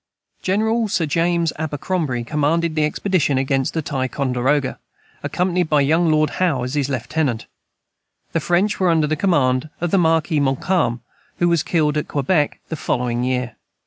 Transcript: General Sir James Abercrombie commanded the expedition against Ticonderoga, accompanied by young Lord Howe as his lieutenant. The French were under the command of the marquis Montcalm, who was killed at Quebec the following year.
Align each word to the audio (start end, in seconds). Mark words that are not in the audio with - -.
General 0.41 0.87
Sir 0.87 1.05
James 1.05 1.53
Abercrombie 1.59 2.23
commanded 2.23 2.73
the 2.73 2.85
expedition 2.85 3.37
against 3.37 3.75
Ticonderoga, 3.75 4.79
accompanied 5.21 5.69
by 5.69 5.81
young 5.81 6.09
Lord 6.09 6.31
Howe 6.41 6.63
as 6.63 6.73
his 6.73 6.89
lieutenant. 6.89 7.45
The 8.31 8.39
French 8.39 8.79
were 8.79 8.89
under 8.89 9.05
the 9.05 9.15
command 9.15 9.69
of 9.79 9.91
the 9.91 9.99
marquis 9.99 10.39
Montcalm, 10.39 11.01
who 11.37 11.47
was 11.47 11.61
killed 11.61 11.97
at 11.97 12.07
Quebec 12.07 12.59
the 12.69 12.75
following 12.75 13.23
year. 13.23 13.57